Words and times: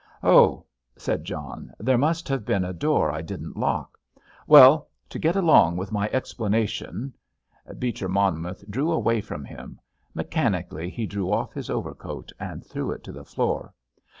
"Oh!" 0.23 0.65
said 0.97 1.23
John. 1.25 1.73
"There 1.77 1.95
must 1.95 2.27
have 2.27 2.43
been 2.43 2.65
a 2.65 2.73
door 2.73 3.11
I 3.11 3.21
didn't 3.21 3.55
lock. 3.55 3.99
Well, 4.47 4.89
to 5.09 5.19
get 5.19 5.35
along 5.35 5.77
with 5.77 5.91
my 5.91 6.09
explanation—" 6.09 7.13
Beecher 7.77 8.09
Monmouth 8.09 8.67
drew 8.67 8.91
away 8.91 9.21
from 9.21 9.45
him; 9.45 9.79
mechanically 10.15 10.89
he 10.89 11.05
drew 11.05 11.31
off 11.31 11.53
his 11.53 11.69
overcoat 11.69 12.31
and 12.39 12.65
threw 12.65 12.89
it 12.89 13.03
to 13.03 13.11
the 13.11 13.23
floor. 13.23 13.75